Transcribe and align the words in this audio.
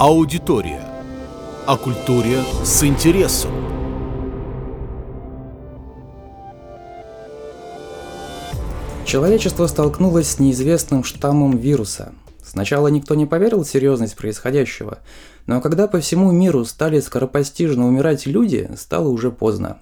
Аудитория. 0.00 0.84
О 1.66 1.76
культуре 1.76 2.44
с 2.62 2.84
интересом. 2.84 3.50
Человечество 9.04 9.66
столкнулось 9.66 10.28
с 10.28 10.38
неизвестным 10.38 11.02
штаммом 11.02 11.56
вируса. 11.56 12.12
Сначала 12.44 12.86
никто 12.86 13.16
не 13.16 13.26
поверил 13.26 13.64
в 13.64 13.68
серьезность 13.68 14.14
происходящего, 14.14 15.00
но 15.46 15.60
когда 15.60 15.88
по 15.88 15.98
всему 15.98 16.30
миру 16.30 16.64
стали 16.64 17.00
скоропостижно 17.00 17.88
умирать 17.88 18.24
люди, 18.24 18.70
стало 18.76 19.08
уже 19.08 19.32
поздно. 19.32 19.78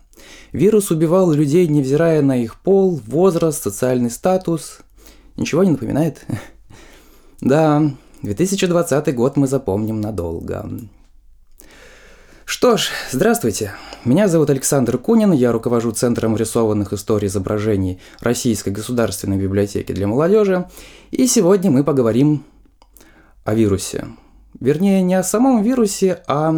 Вирус 0.50 0.90
убивал 0.90 1.30
людей, 1.30 1.68
невзирая 1.68 2.22
на 2.22 2.42
их 2.42 2.58
пол, 2.62 2.98
возраст, 3.06 3.62
социальный 3.62 4.10
статус. 4.10 4.78
Ничего 5.36 5.62
не 5.62 5.72
напоминает? 5.72 6.24
Да, 7.42 7.82
2020 8.22 9.14
год 9.14 9.36
мы 9.36 9.46
запомним 9.46 10.00
надолго. 10.00 10.70
Что 12.44 12.76
ж, 12.76 12.90
здравствуйте. 13.10 13.72
Меня 14.04 14.28
зовут 14.28 14.50
Александр 14.50 14.98
Кунин, 14.98 15.32
я 15.32 15.52
руковожу 15.52 15.90
Центром 15.90 16.36
рисованных 16.36 16.92
историй 16.92 17.26
изображений 17.26 18.00
Российской 18.20 18.70
государственной 18.70 19.36
библиотеки 19.36 19.92
для 19.92 20.06
молодежи, 20.06 20.68
и 21.10 21.26
сегодня 21.26 21.70
мы 21.70 21.82
поговорим 21.82 22.44
о 23.44 23.54
вирусе. 23.54 24.06
Вернее, 24.60 25.02
не 25.02 25.14
о 25.14 25.22
самом 25.22 25.62
вирусе, 25.62 26.22
а 26.28 26.54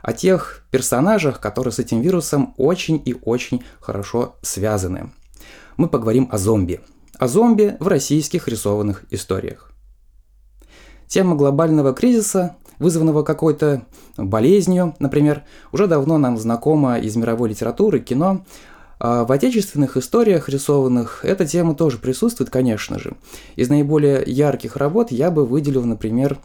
о 0.00 0.12
тех 0.12 0.64
персонажах, 0.70 1.40
которые 1.40 1.72
с 1.72 1.78
этим 1.78 2.00
вирусом 2.00 2.54
очень 2.56 3.02
и 3.04 3.16
очень 3.24 3.62
хорошо 3.80 4.36
связаны. 4.42 5.10
Мы 5.76 5.88
поговорим 5.88 6.28
о 6.30 6.38
зомби. 6.38 6.80
О 7.18 7.28
зомби 7.28 7.76
в 7.80 7.88
российских 7.88 8.48
рисованных 8.48 9.04
историях. 9.10 9.71
Тема 11.12 11.36
глобального 11.36 11.92
кризиса, 11.92 12.56
вызванного 12.78 13.22
какой-то 13.22 13.82
болезнью, 14.16 14.94
например, 14.98 15.42
уже 15.70 15.86
давно 15.86 16.16
нам 16.16 16.38
знакома 16.38 16.98
из 16.98 17.16
мировой 17.16 17.50
литературы, 17.50 18.00
кино. 18.00 18.46
А 18.98 19.26
в 19.26 19.30
отечественных 19.30 19.98
историях 19.98 20.48
рисованных 20.48 21.22
эта 21.22 21.46
тема 21.46 21.74
тоже 21.74 21.98
присутствует, 21.98 22.48
конечно 22.48 22.98
же. 22.98 23.12
Из 23.56 23.68
наиболее 23.68 24.22
ярких 24.24 24.78
работ 24.78 25.12
я 25.12 25.30
бы 25.30 25.44
выделил, 25.44 25.84
например, 25.84 26.38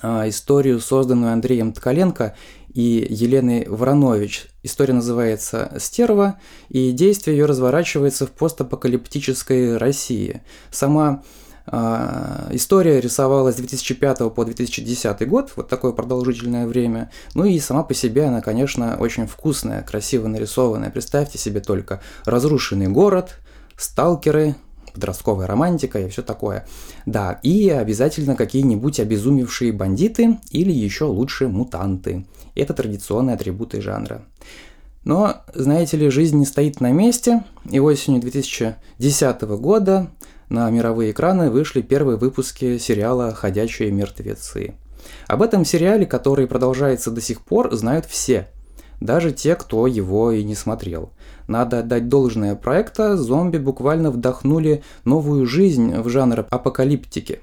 а, 0.00 0.26
историю, 0.30 0.80
созданную 0.80 1.34
Андреем 1.34 1.74
Ткаленко 1.74 2.34
и 2.72 3.06
Еленой 3.10 3.68
Воронович. 3.68 4.46
История 4.62 4.94
называется 4.94 5.74
«Стерва», 5.78 6.40
и 6.70 6.90
действие 6.92 7.36
ее 7.36 7.44
разворачивается 7.44 8.26
в 8.26 8.30
постапокалиптической 8.30 9.76
России. 9.76 10.42
Сама 10.70 11.22
история 11.66 13.00
рисовалась 13.00 13.54
с 13.54 13.58
2005 13.58 14.34
по 14.34 14.44
2010 14.44 15.28
год, 15.28 15.52
вот 15.56 15.68
такое 15.68 15.92
продолжительное 15.92 16.66
время. 16.66 17.10
Ну 17.34 17.44
и 17.44 17.58
сама 17.58 17.82
по 17.82 17.94
себе 17.94 18.24
она, 18.24 18.40
конечно, 18.40 18.96
очень 18.98 19.26
вкусная, 19.26 19.82
красиво 19.82 20.28
нарисованная. 20.28 20.90
Представьте 20.90 21.38
себе 21.38 21.60
только 21.60 22.02
разрушенный 22.26 22.88
город, 22.88 23.38
сталкеры, 23.76 24.56
подростковая 24.92 25.46
романтика 25.46 25.98
и 26.00 26.08
все 26.08 26.22
такое. 26.22 26.66
Да, 27.06 27.40
и 27.42 27.68
обязательно 27.68 28.36
какие-нибудь 28.36 29.00
обезумевшие 29.00 29.72
бандиты 29.72 30.38
или 30.50 30.72
еще 30.72 31.04
лучше 31.04 31.48
мутанты. 31.48 32.26
Это 32.54 32.74
традиционные 32.74 33.34
атрибуты 33.34 33.80
жанра. 33.80 34.24
Но, 35.02 35.42
знаете 35.52 35.98
ли, 35.98 36.08
жизнь 36.08 36.38
не 36.38 36.46
стоит 36.46 36.80
на 36.80 36.90
месте, 36.90 37.44
и 37.70 37.78
осенью 37.78 38.20
2010 38.22 39.42
года 39.42 40.08
на 40.54 40.70
мировые 40.70 41.10
экраны 41.10 41.50
вышли 41.50 41.82
первые 41.82 42.16
выпуски 42.16 42.78
сериала 42.78 43.34
«Ходячие 43.34 43.90
мертвецы». 43.90 44.74
Об 45.26 45.42
этом 45.42 45.64
сериале, 45.64 46.06
который 46.06 46.46
продолжается 46.46 47.10
до 47.10 47.20
сих 47.20 47.40
пор, 47.42 47.74
знают 47.74 48.06
все, 48.06 48.48
даже 49.00 49.32
те, 49.32 49.56
кто 49.56 49.86
его 49.88 50.30
и 50.30 50.44
не 50.44 50.54
смотрел. 50.54 51.10
Надо 51.48 51.80
отдать 51.80 52.08
должное 52.08 52.54
проекта, 52.54 53.16
зомби 53.16 53.58
буквально 53.58 54.12
вдохнули 54.12 54.82
новую 55.04 55.44
жизнь 55.44 55.98
в 55.98 56.08
жанр 56.08 56.46
апокалиптики. 56.48 57.40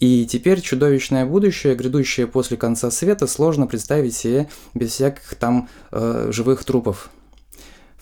И 0.00 0.24
теперь 0.24 0.62
чудовищное 0.62 1.26
будущее, 1.26 1.74
грядущее 1.74 2.26
после 2.26 2.56
конца 2.56 2.90
света, 2.90 3.26
сложно 3.26 3.66
представить 3.66 4.16
себе 4.16 4.48
без 4.72 4.92
всяких 4.92 5.34
там 5.34 5.68
э, 5.92 6.30
живых 6.32 6.64
трупов. 6.64 7.10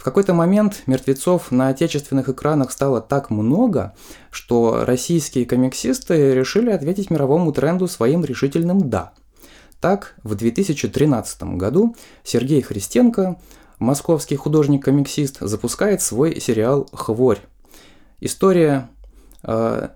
Какой-то 0.09 0.33
момент 0.33 0.85
мертвецов 0.87 1.51
на 1.51 1.69
отечественных 1.69 2.31
экранах 2.31 2.73
стало 2.73 3.03
так 3.03 3.29
много, 3.29 3.95
что 4.31 4.87
российские 4.87 5.45
комиксисты 5.45 6.33
решили 6.33 6.71
ответить 6.71 7.11
мировому 7.11 7.53
тренду 7.53 7.87
своим 7.89 8.25
решительным 8.25 8.89
«да». 8.89 9.13
Так, 9.83 10.15
в 10.23 10.35
2013 10.35 11.43
году 11.59 11.95
Сергей 12.25 12.63
Христенко, 12.63 13.39
московский 13.79 14.37
художник-комиксист, 14.37 15.41
запускает 15.41 16.01
свой 16.01 16.41
сериал 16.41 16.89
«Хворь». 16.95 17.41
История 18.19 18.89
э, 19.43 19.89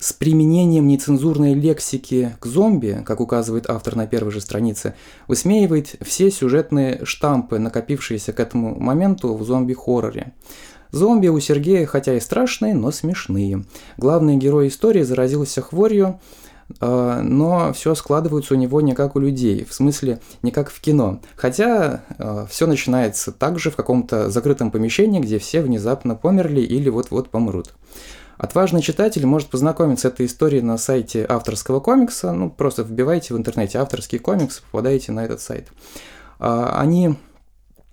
с 0.00 0.14
применением 0.14 0.88
нецензурной 0.88 1.54
лексики 1.54 2.34
к 2.40 2.46
зомби, 2.46 3.02
как 3.04 3.20
указывает 3.20 3.68
автор 3.68 3.96
на 3.96 4.06
первой 4.06 4.32
же 4.32 4.40
странице, 4.40 4.94
высмеивает 5.28 5.96
все 6.00 6.30
сюжетные 6.30 7.04
штампы, 7.04 7.58
накопившиеся 7.58 8.32
к 8.32 8.40
этому 8.40 8.80
моменту 8.80 9.34
в 9.34 9.44
зомби-хорроре. 9.44 10.32
Зомби 10.90 11.28
у 11.28 11.38
Сергея 11.38 11.86
хотя 11.86 12.14
и 12.14 12.20
страшные, 12.20 12.74
но 12.74 12.90
смешные. 12.90 13.64
Главный 13.96 14.36
герой 14.36 14.68
истории 14.68 15.02
заразился 15.02 15.60
хворью, 15.60 16.18
а, 16.80 17.20
но 17.22 17.72
все 17.72 17.94
складывается 17.94 18.54
у 18.54 18.56
него 18.56 18.80
не 18.80 18.94
как 18.94 19.16
у 19.16 19.20
людей, 19.20 19.64
в 19.68 19.74
смысле 19.74 20.20
не 20.42 20.50
как 20.50 20.70
в 20.70 20.80
кино. 20.80 21.20
Хотя 21.36 22.04
а, 22.18 22.46
все 22.48 22.66
начинается 22.66 23.32
также 23.32 23.70
в 23.70 23.76
каком-то 23.76 24.30
закрытом 24.30 24.70
помещении, 24.70 25.20
где 25.20 25.38
все 25.38 25.60
внезапно 25.60 26.14
померли 26.14 26.62
или 26.62 26.88
вот-вот 26.88 27.28
помрут. 27.28 27.74
Отважный 28.40 28.80
читатель 28.80 29.26
может 29.26 29.50
познакомиться 29.50 30.08
с 30.08 30.12
этой 30.12 30.24
историей 30.24 30.62
на 30.62 30.78
сайте 30.78 31.26
авторского 31.28 31.78
комикса. 31.78 32.32
Ну, 32.32 32.48
просто 32.48 32.82
вбивайте 32.82 33.34
в 33.34 33.36
интернете 33.36 33.76
авторский 33.76 34.18
комикс, 34.18 34.60
попадаете 34.60 35.12
на 35.12 35.22
этот 35.22 35.42
сайт. 35.42 35.68
А, 36.38 36.80
они 36.80 37.16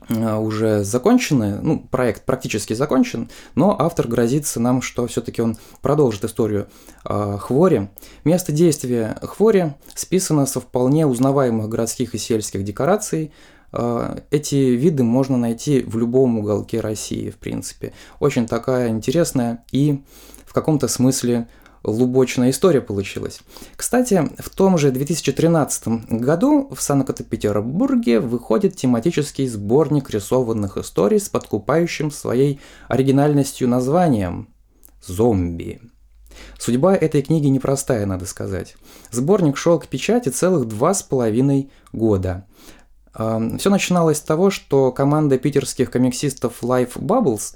а, 0.10 0.40
уже 0.40 0.86
закончены, 0.86 1.60
ну, 1.62 1.80
проект 1.92 2.24
практически 2.24 2.72
закончен, 2.72 3.30
но 3.56 3.76
автор 3.78 4.08
грозится 4.08 4.62
нам, 4.62 4.82
что 4.82 5.06
все-таки 5.08 5.42
он 5.42 5.58
продолжит 5.82 6.24
историю 6.24 6.70
э, 7.04 7.38
Хвори. 7.42 7.90
Место 8.24 8.54
действия 8.54 9.18
Хвори 9.22 9.74
списано 9.96 10.46
со 10.46 10.62
вполне 10.62 11.06
узнаваемых 11.06 11.68
городских 11.68 12.16
и 12.16 12.18
сельских 12.18 12.64
декораций. 12.64 13.34
Э, 13.74 14.20
эти 14.32 14.56
виды 14.56 15.04
можно 15.04 15.36
найти 15.36 15.82
в 15.82 15.98
любом 15.98 16.40
уголке 16.40 16.80
России, 16.80 17.32
в 17.32 17.36
принципе. 17.36 17.92
Очень 18.22 18.48
такая 18.48 18.88
интересная 18.88 19.66
и 19.74 20.02
в 20.48 20.54
каком-то 20.54 20.88
смысле 20.88 21.48
лубочная 21.84 22.50
история 22.50 22.82
получилась. 22.82 23.42
Кстати, 23.76 24.30
в 24.40 24.50
том 24.50 24.78
же 24.78 24.92
2013 24.92 26.10
году 26.10 26.70
в 26.74 26.82
Санкт-Петербурге 26.82 28.20
выходит 28.20 28.76
тематический 28.76 29.48
сборник 29.48 30.10
рисованных 30.10 30.78
историй 30.78 31.20
с 31.20 31.30
подкупающим 31.30 32.10
своей 32.10 32.60
оригинальностью 32.88 33.70
названием 33.70 34.50
«Зомби». 35.06 35.80
Судьба 36.60 36.96
этой 36.96 37.22
книги 37.22 37.48
непростая, 37.48 38.06
надо 38.06 38.26
сказать. 38.26 38.76
Сборник 39.12 39.58
шел 39.58 39.80
к 39.80 39.88
печати 39.88 40.30
целых 40.30 40.68
два 40.68 40.94
с 40.94 41.04
половиной 41.04 41.72
года. 41.94 42.46
Все 43.14 43.70
начиналось 43.70 44.18
с 44.18 44.22
того, 44.22 44.52
что 44.52 44.92
команда 44.92 45.40
питерских 45.40 45.90
комиксистов 45.90 46.62
Life 46.62 46.94
Bubbles 46.96 47.56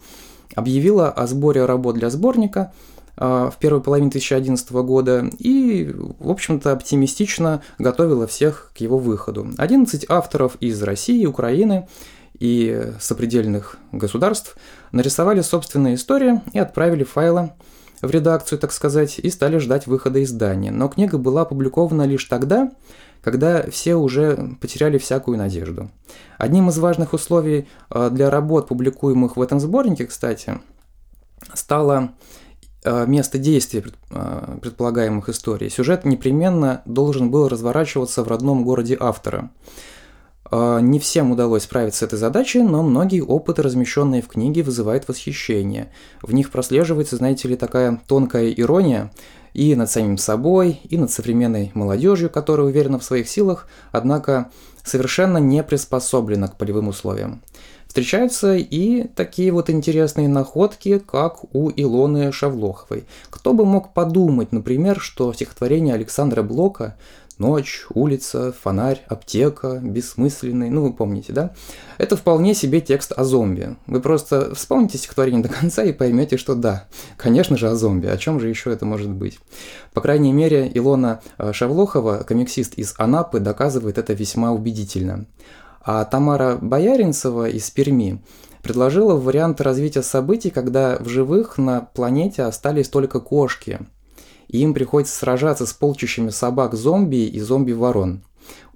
объявила 0.56 1.10
о 1.10 1.28
сборе 1.28 1.66
работ 1.66 1.96
для 1.96 2.10
сборника– 2.10 2.74
а, 3.18 3.52
в 3.52 3.58
первой 3.58 3.82
половине 3.82 4.10
2011 4.10 4.72
года 4.72 5.30
и, 5.38 5.94
в 6.20 6.30
общем-то, 6.30 6.72
оптимистично 6.72 7.62
готовила 7.78 8.26
всех 8.26 8.72
к 8.74 8.78
его 8.80 8.98
выходу. 8.98 9.48
11 9.58 10.06
авторов 10.10 10.56
из 10.60 10.82
России, 10.82 11.26
Украины 11.26 11.88
и 12.40 12.94
сопредельных 13.00 13.78
государств 13.92 14.56
нарисовали 14.92 15.42
собственные 15.42 15.96
истории 15.96 16.42
и 16.54 16.60
отправили 16.60 17.04
файлы 17.04 17.52
в 18.02 18.10
редакцию, 18.10 18.60
так 18.60 18.72
сказать, 18.72 19.20
и 19.20 19.30
стали 19.30 19.58
ждать 19.58 19.88
выхода 19.88 20.24
издания. 20.24 20.72
Но 20.72 20.88
книга 20.88 21.18
была 21.18 21.42
опубликована 21.42 22.04
лишь 22.04 22.26
тогда, 22.26 22.72
когда 23.22 23.64
все 23.70 23.96
уже 23.96 24.56
потеряли 24.60 24.98
всякую 24.98 25.38
надежду. 25.38 25.92
Одним 26.38 26.70
из 26.70 26.78
важных 26.80 27.14
условий 27.14 27.68
а, 27.90 28.10
для 28.10 28.30
работ, 28.30 28.68
публикуемых 28.68 29.38
в 29.38 29.42
этом 29.42 29.60
сборнике, 29.60 30.08
кстати, 30.08 30.60
стало 31.54 32.12
Э, 32.84 33.06
место 33.06 33.38
действия 33.38 33.84
э, 34.10 34.58
предполагаемых 34.60 35.30
историй, 35.30 35.70
сюжет 35.70 36.04
непременно 36.04 36.82
должен 36.86 37.30
был 37.30 37.48
разворачиваться 37.48 38.24
в 38.24 38.28
родном 38.28 38.64
городе 38.64 38.98
автора. 39.00 39.52
Э, 40.52 40.80
не 40.82 41.00
всем 41.00 41.32
удалось 41.32 41.64
справиться 41.64 42.00
с 42.00 42.04
этой 42.04 42.20
задачей, 42.20 42.62
но 42.62 42.84
многие 42.84 43.22
опыты, 43.22 43.62
размещенные 43.62 44.22
в 44.22 44.28
книге, 44.28 44.64
вызывают 44.64 45.08
восхищение. 45.08 45.92
В 46.22 46.34
них 46.34 46.52
прослеживается, 46.52 47.16
знаете 47.16 47.48
ли, 47.48 47.56
такая 47.56 48.02
тонкая 48.08 48.52
ирония 48.52 49.12
и 49.54 49.76
над 49.76 49.90
самим 49.90 50.18
собой, 50.18 50.80
и 50.90 50.98
над 50.98 51.12
современной 51.12 51.72
молодежью, 51.74 52.30
которая 52.30 52.68
уверена 52.68 53.00
в 53.00 53.04
своих 53.04 53.28
силах, 53.28 53.68
однако 53.92 54.50
совершенно 54.84 55.38
не 55.38 55.64
приспособлена 55.64 56.48
к 56.48 56.58
полевым 56.58 56.90
условиям. 56.90 57.42
Встречаются 57.92 58.56
и 58.56 59.04
такие 59.04 59.52
вот 59.52 59.70
интересные 59.70 60.30
находки, 60.30 61.00
как 61.00 61.44
у 61.54 61.70
Илоны 61.70 62.32
Шавлоховой. 62.32 63.04
Кто 63.30 63.54
бы 63.54 63.66
мог 63.66 63.94
подумать, 63.94 64.54
например, 64.54 65.02
что 65.02 65.34
стихотворение 65.34 65.94
Александра 65.94 66.42
Блока 66.42 66.96
Ночь, 67.40 67.86
улица, 67.94 68.52
фонарь, 68.52 69.04
аптека, 69.08 69.80
бессмысленный, 69.82 70.70
ну 70.70 70.84
вы 70.84 70.94
помните, 70.94 71.34
да? 71.34 71.54
Это 71.98 72.16
вполне 72.16 72.54
себе 72.54 72.82
текст 72.82 73.12
о 73.12 73.24
зомби. 73.24 73.76
Вы 73.88 74.02
просто 74.02 74.54
вспомните 74.56 74.98
стихотворение 74.98 75.42
до 75.42 75.50
конца 75.50 75.84
и 75.84 75.94
поймете, 75.94 76.38
что 76.38 76.56
да, 76.56 76.88
конечно 77.18 77.58
же 77.58 77.70
о 77.70 77.76
зомби, 77.76 78.08
о 78.08 78.18
чем 78.18 78.40
же 78.40 78.50
еще 78.50 78.72
это 78.72 78.86
может 78.86 79.10
быть. 79.10 79.40
По 79.94 80.02
крайней 80.02 80.34
мере, 80.34 80.72
Илона 80.74 81.22
э, 81.38 81.54
Шавлохова, 81.54 82.24
комиксист 82.28 82.76
из 82.76 82.96
Анапы, 82.98 83.40
доказывает 83.40 83.98
это 83.98 84.14
весьма 84.14 84.52
убедительно. 84.52 85.26
А 85.84 86.06
Тамара 86.06 86.58
Бояринцева 86.62 87.50
из 87.50 87.70
Перми 87.72 88.22
предложила 88.62 89.16
вариант 89.16 89.62
развития 89.62 90.04
событий, 90.04 90.50
когда 90.50 90.98
в 91.00 91.08
живых 91.08 91.58
на 91.58 91.82
планете 91.82 92.44
остались 92.44 92.90
только 92.90 93.20
кошки– 93.20 93.80
и 94.52 94.60
им 94.60 94.74
приходится 94.74 95.16
сражаться 95.16 95.66
с 95.66 95.74
полчищами 95.74 96.30
собак-зомби 96.30 97.26
и 97.26 97.40
зомби-ворон. 97.40 98.22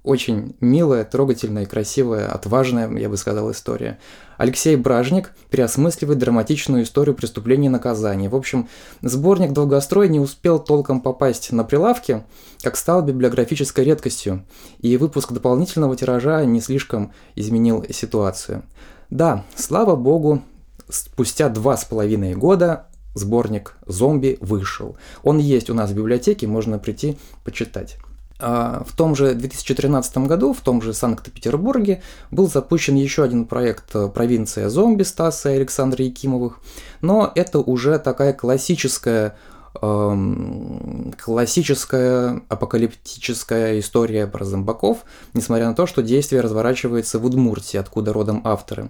Очень 0.03 0.55
милая, 0.61 1.03
трогательная, 1.03 1.65
красивая, 1.65 2.31
отважная, 2.31 2.89
я 2.95 3.09
бы 3.09 3.17
сказал, 3.17 3.51
история. 3.51 3.97
Алексей 4.37 4.75
Бражник 4.75 5.33
переосмысливает 5.49 6.19
драматичную 6.19 6.83
историю 6.83 7.15
преступления 7.15 7.67
и 7.67 7.71
наказания. 7.71 8.29
В 8.29 8.35
общем, 8.35 8.69
сборник 9.01 9.51
«Долгострой» 9.51 10.07
не 10.07 10.19
успел 10.19 10.59
толком 10.59 11.01
попасть 11.01 11.51
на 11.51 11.63
прилавки, 11.63 12.23
как 12.61 12.77
стал 12.77 13.01
библиографической 13.01 13.83
редкостью, 13.83 14.45
и 14.79 14.95
выпуск 14.95 15.31
дополнительного 15.31 15.95
тиража 15.95 16.45
не 16.45 16.61
слишком 16.61 17.11
изменил 17.35 17.83
ситуацию. 17.89 18.63
Да, 19.09 19.43
слава 19.55 19.95
богу, 19.95 20.43
спустя 20.87 21.49
два 21.49 21.77
с 21.77 21.83
половиной 21.83 22.35
года 22.35 22.87
сборник 23.15 23.75
«Зомби» 23.87 24.37
вышел. 24.41 24.97
Он 25.23 25.39
есть 25.39 25.71
у 25.71 25.73
нас 25.73 25.89
в 25.89 25.95
библиотеке, 25.95 26.45
можно 26.45 26.77
прийти 26.77 27.17
почитать. 27.43 27.97
А, 28.37 28.83
в 28.85 28.95
том 28.95 29.15
же 29.15 29.33
2013 29.33 30.17
году, 30.19 30.53
в 30.53 30.59
том 30.59 30.81
же 30.81 30.93
Санкт-Петербурге, 30.93 32.01
был 32.31 32.49
запущен 32.49 32.95
еще 32.95 33.23
один 33.23 33.45
проект 33.45 33.95
э, 33.95 34.09
«Провинция 34.09 34.69
зомби» 34.69 35.03
Стаса 35.03 35.51
и 35.51 35.55
Александра 35.55 36.03
Якимовых, 36.03 36.59
но 37.01 37.31
это 37.33 37.59
уже 37.59 37.97
такая 37.97 38.33
классическая 38.33 39.37
эм, 39.81 41.13
классическая 41.17 42.41
апокалиптическая 42.49 43.79
история 43.79 44.27
про 44.27 44.43
зомбаков, 44.43 45.05
несмотря 45.33 45.67
на 45.67 45.73
то, 45.73 45.85
что 45.87 46.03
действие 46.03 46.41
разворачивается 46.41 47.19
в 47.19 47.25
Удмуртии, 47.25 47.77
откуда 47.77 48.11
родом 48.11 48.41
авторы. 48.43 48.89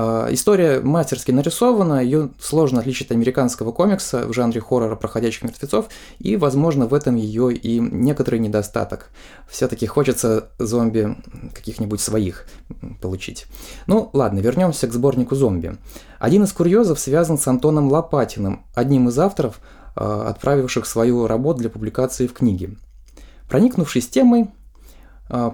А, 0.00 0.28
история 0.30 0.78
мастерски 0.78 1.32
нарисована, 1.32 2.00
ее 2.00 2.30
сложно 2.38 2.78
отличить 2.78 3.06
от 3.06 3.16
американского 3.16 3.72
комикса 3.72 4.28
в 4.28 4.32
жанре 4.32 4.60
хоррора 4.60 4.94
проходящих 4.94 5.42
мертвецов, 5.42 5.88
и, 6.20 6.36
возможно, 6.36 6.86
в 6.86 6.94
этом 6.94 7.16
ее 7.16 7.52
и 7.52 7.80
некоторый 7.80 8.38
недостаток. 8.38 9.10
Все-таки 9.48 9.88
хочется 9.88 10.50
зомби 10.60 11.16
каких-нибудь 11.52 12.00
своих 12.00 12.46
получить. 13.00 13.46
Ну, 13.88 14.10
ладно, 14.12 14.38
вернемся 14.38 14.86
к 14.86 14.92
сборнику 14.92 15.34
зомби. 15.34 15.76
Один 16.20 16.44
из 16.44 16.52
курьезов 16.52 17.00
связан 17.00 17.36
с 17.36 17.48
Антоном 17.48 17.90
Лопатиным, 17.90 18.66
одним 18.74 19.08
из 19.08 19.18
авторов, 19.18 19.58
а, 19.96 20.28
отправивших 20.28 20.86
свою 20.86 21.26
работу 21.26 21.58
для 21.58 21.70
публикации 21.70 22.28
в 22.28 22.34
книге. 22.34 22.76
Проникнувшись 23.48 24.08
темой, 24.08 24.46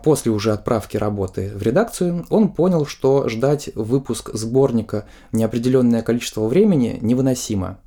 после 0.03 0.31
уже 0.33 0.53
отправки 0.53 0.97
работы 0.97 1.53
в 1.55 1.63
редакцию, 1.63 2.27
он 2.31 2.53
понял, 2.53 2.87
что 2.87 3.29
ждать 3.29 3.71
выпуск 3.75 4.31
сборника 4.33 5.07
неопределенное 5.33 6.03
количество 6.03 6.47
времени 6.47 6.99
невыносимо. 7.01 7.79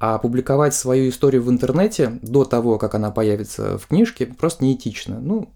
А 0.00 0.18
публиковать 0.18 0.74
свою 0.74 1.08
историю 1.10 1.42
в 1.42 1.50
интернете 1.50 2.18
до 2.22 2.44
того, 2.44 2.78
как 2.78 2.94
она 2.94 3.10
появится 3.10 3.78
в 3.78 3.88
книжке, 3.88 4.26
просто 4.26 4.64
неэтично. 4.64 5.18
Ну, 5.20 5.48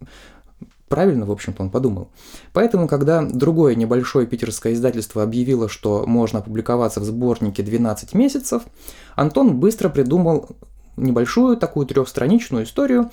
правильно, 0.89 1.25
в 1.27 1.31
общем-то, 1.31 1.63
он 1.63 1.71
подумал. 1.71 2.09
Поэтому, 2.53 2.89
когда 2.89 3.23
другое 3.23 3.77
небольшое 3.77 4.27
питерское 4.27 4.73
издательство 4.73 5.23
объявило, 5.23 5.69
что 5.69 6.05
можно 6.07 6.41
опубликоваться 6.41 6.99
в 6.99 7.05
сборнике 7.05 7.63
12 7.63 8.15
месяцев, 8.15 8.63
Антон 9.15 9.61
быстро 9.61 9.89
придумал 9.89 10.49
небольшую 10.97 11.57
такую 11.57 11.87
трехстраничную 11.87 12.65
историю, 12.65 13.11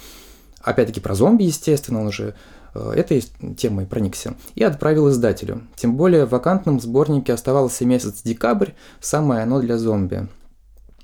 опять-таки 0.61 0.99
про 0.99 1.15
зомби, 1.15 1.43
естественно, 1.43 2.01
он 2.01 2.07
уже 2.07 2.35
э, 2.73 2.91
этой 2.95 3.23
темой 3.57 3.85
проникся, 3.85 4.35
и 4.55 4.63
отправил 4.63 5.09
издателю. 5.09 5.63
Тем 5.75 5.95
более 5.95 6.25
в 6.25 6.29
вакантном 6.29 6.79
сборнике 6.79 7.33
оставался 7.33 7.85
месяц 7.85 8.21
декабрь, 8.23 8.71
самое 8.99 9.43
оно 9.43 9.59
для 9.59 9.77
зомби. 9.77 10.27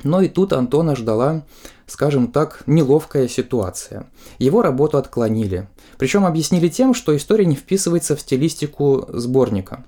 Но 0.03 0.21
и 0.21 0.27
тут 0.27 0.53
Антона 0.53 0.95
ждала, 0.95 1.43
скажем 1.87 2.31
так, 2.31 2.63
неловкая 2.67 3.27
ситуация. 3.27 4.07
Его 4.39 4.61
работу 4.61 4.97
отклонили. 4.97 5.69
Причем 5.97 6.25
объяснили 6.25 6.67
тем, 6.67 6.93
что 6.93 7.15
история 7.15 7.45
не 7.45 7.55
вписывается 7.55 8.15
в 8.15 8.21
стилистику 8.21 9.05
сборника. 9.09 9.85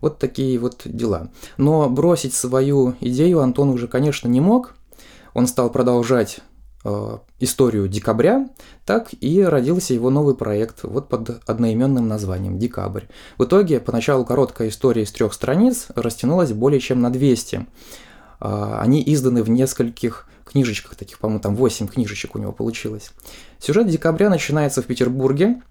Вот 0.00 0.18
такие 0.18 0.58
вот 0.58 0.82
дела. 0.84 1.30
Но 1.56 1.88
бросить 1.88 2.34
свою 2.34 2.94
идею 3.00 3.40
Антон 3.40 3.70
уже, 3.70 3.88
конечно, 3.88 4.28
не 4.28 4.40
мог. 4.40 4.74
Он 5.34 5.46
стал 5.46 5.70
продолжать 5.70 6.40
историю 7.40 7.88
декабря, 7.88 8.48
так 8.84 9.08
и 9.18 9.42
родился 9.42 9.94
его 9.94 10.10
новый 10.10 10.34
проект 10.34 10.82
вот 10.82 11.08
под 11.08 11.42
одноименным 11.48 12.06
названием 12.08 12.58
«Декабрь». 12.58 13.04
В 13.38 13.44
итоге 13.44 13.80
поначалу 13.80 14.24
короткая 14.24 14.68
история 14.68 15.02
из 15.02 15.12
трех 15.12 15.32
страниц 15.32 15.86
растянулась 15.94 16.52
более 16.52 16.80
чем 16.80 17.00
на 17.00 17.10
200. 17.10 17.66
Э, 18.40 18.78
они 18.80 19.02
изданы 19.06 19.42
в 19.42 19.48
нескольких 19.48 20.28
книжечках, 20.44 20.94
таких, 20.94 21.18
по-моему, 21.18 21.40
там 21.40 21.56
8 21.56 21.88
книжечек 21.88 22.34
у 22.34 22.38
него 22.38 22.52
получилось. 22.52 23.12
Сюжет 23.58 23.88
«Декабря» 23.88 24.28
начинается 24.28 24.82
в 24.82 24.86
Петербурге, 24.86 25.62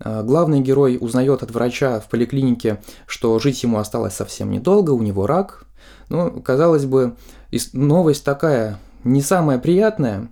э, 0.00 0.22
Главный 0.24 0.60
герой 0.60 0.98
узнает 1.00 1.44
от 1.44 1.52
врача 1.52 2.00
в 2.00 2.08
поликлинике, 2.08 2.82
что 3.06 3.38
жить 3.38 3.62
ему 3.62 3.78
осталось 3.78 4.14
совсем 4.14 4.50
недолго, 4.50 4.90
у 4.90 5.02
него 5.02 5.28
рак. 5.28 5.64
Ну, 6.08 6.42
казалось 6.42 6.86
бы, 6.86 7.14
новость 7.72 8.24
такая 8.24 8.80
не 9.04 9.22
самое 9.22 9.58
приятное, 9.58 10.28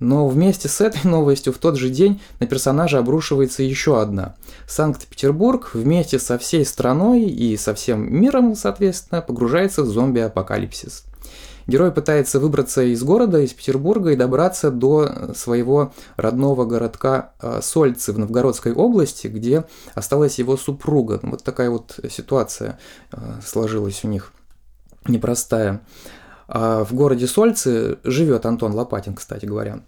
но 0.00 0.28
вместе 0.28 0.68
с 0.68 0.80
этой 0.80 1.02
новостью 1.08 1.52
в 1.52 1.58
тот 1.58 1.76
же 1.76 1.88
день 1.88 2.20
на 2.40 2.46
персонажа 2.46 2.98
обрушивается 2.98 3.62
еще 3.62 4.00
одна. 4.00 4.36
Санкт-Петербург 4.66 5.70
вместе 5.74 6.18
со 6.18 6.38
всей 6.38 6.64
страной 6.64 7.22
и 7.22 7.56
со 7.56 7.74
всем 7.74 8.12
миром, 8.12 8.54
соответственно, 8.54 9.22
погружается 9.22 9.82
в 9.82 9.86
зомби-апокалипсис. 9.86 11.04
Герой 11.66 11.92
пытается 11.92 12.40
выбраться 12.40 12.82
из 12.82 13.02
города, 13.02 13.40
из 13.40 13.52
Петербурга 13.52 14.12
и 14.12 14.16
добраться 14.16 14.70
до 14.70 15.34
своего 15.34 15.92
родного 16.16 16.64
городка 16.64 17.32
э, 17.42 17.60
Сольцы 17.62 18.14
в 18.14 18.18
Новгородской 18.18 18.72
области, 18.72 19.26
где 19.26 19.66
осталась 19.94 20.38
его 20.38 20.56
супруга. 20.56 21.20
Вот 21.22 21.44
такая 21.44 21.68
вот 21.68 22.00
ситуация 22.10 22.78
э, 23.12 23.18
сложилась 23.44 24.02
у 24.02 24.08
них 24.08 24.32
непростая. 25.06 25.82
А 26.48 26.82
в 26.84 26.94
городе 26.94 27.26
Сольцы 27.26 27.98
живет 28.04 28.46
Антон 28.46 28.72
Лопатин, 28.72 29.14
кстати 29.14 29.44
говоря. 29.44 29.80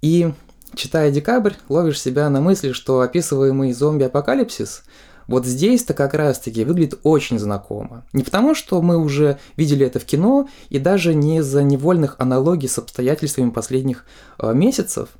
И 0.00 0.32
читая 0.74 1.10
«Декабрь», 1.10 1.54
ловишь 1.68 2.00
себя 2.00 2.30
на 2.30 2.40
мысли, 2.40 2.72
что 2.72 3.00
описываемый 3.00 3.72
зомби-апокалипсис 3.72 4.84
вот 5.26 5.46
здесь-то 5.46 5.94
как 5.94 6.14
раз-таки 6.14 6.64
выглядит 6.64 7.00
очень 7.02 7.38
знакомо. 7.38 8.04
Не 8.12 8.22
потому, 8.22 8.54
что 8.54 8.82
мы 8.82 8.96
уже 8.96 9.38
видели 9.56 9.86
это 9.86 9.98
в 9.98 10.04
кино, 10.04 10.48
и 10.68 10.78
даже 10.78 11.14
не 11.14 11.38
из-за 11.38 11.62
невольных 11.62 12.16
аналогий 12.18 12.68
с 12.68 12.78
обстоятельствами 12.78 13.50
последних 13.50 14.04
э, 14.38 14.52
месяцев. 14.52 15.10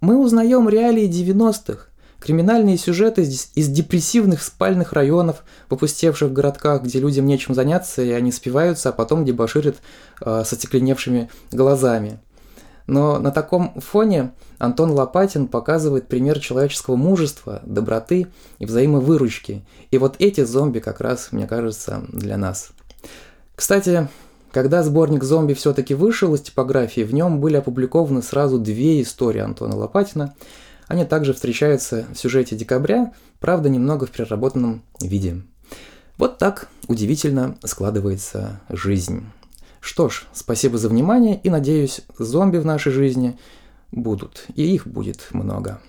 Мы 0.00 0.18
узнаем 0.18 0.68
реалии 0.68 1.08
90-х, 1.08 1.88
Криминальные 2.20 2.78
сюжеты 2.78 3.22
из, 3.22 3.68
депрессивных 3.68 4.42
спальных 4.42 4.92
районов, 4.94 5.44
попустевших 5.68 6.30
в 6.30 6.32
городках, 6.32 6.82
где 6.82 6.98
людям 6.98 7.26
нечем 7.26 7.54
заняться, 7.54 8.02
и 8.02 8.10
они 8.10 8.32
спиваются, 8.32 8.88
а 8.88 8.92
потом 8.92 9.24
дебоширят 9.24 9.76
э, 10.20 10.42
с 10.44 10.52
остекленевшими 10.52 11.30
глазами. 11.52 12.18
Но 12.86 13.18
на 13.18 13.32
таком 13.32 13.80
фоне 13.80 14.32
Антон 14.58 14.92
Лопатин 14.92 15.46
показывает 15.48 16.08
пример 16.08 16.38
человеческого 16.38 16.96
мужества, 16.96 17.60
доброты 17.64 18.28
и 18.58 18.66
взаимовыручки. 18.66 19.64
И 19.90 19.98
вот 19.98 20.16
эти 20.18 20.44
зомби 20.44 20.78
как 20.78 21.00
раз, 21.00 21.32
мне 21.32 21.46
кажется, 21.46 22.04
для 22.08 22.36
нас. 22.36 22.70
Кстати, 23.54 24.08
когда 24.52 24.82
сборник 24.82 25.24
«Зомби» 25.24 25.52
все-таки 25.52 25.94
вышел 25.94 26.34
из 26.34 26.40
типографии, 26.40 27.02
в 27.02 27.12
нем 27.12 27.40
были 27.40 27.56
опубликованы 27.56 28.22
сразу 28.22 28.58
две 28.58 29.02
истории 29.02 29.40
Антона 29.40 29.76
Лопатина– 29.76 30.34
они 30.88 31.04
также 31.04 31.34
встречаются 31.34 32.06
в 32.12 32.18
сюжете 32.18 32.56
декабря, 32.56 33.12
правда 33.40 33.68
немного 33.68 34.06
в 34.06 34.10
переработанном 34.10 34.82
виде. 35.00 35.42
Вот 36.18 36.38
так 36.38 36.68
удивительно 36.88 37.58
складывается 37.64 38.60
жизнь. 38.68 39.26
Что 39.80 40.08
ж, 40.08 40.24
спасибо 40.32 40.78
за 40.78 40.88
внимание 40.88 41.38
и 41.38 41.50
надеюсь, 41.50 42.00
зомби 42.18 42.58
в 42.58 42.64
нашей 42.64 42.92
жизни 42.92 43.38
будут, 43.92 44.46
и 44.54 44.62
их 44.62 44.86
будет 44.86 45.28
много. 45.32 45.80